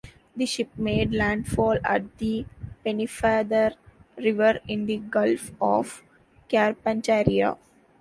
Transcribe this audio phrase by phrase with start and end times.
[0.35, 2.47] The ship made landfall at the
[2.83, 3.75] Pennefather
[4.17, 6.01] River in the Gulf of
[6.49, 7.55] Carpentaria.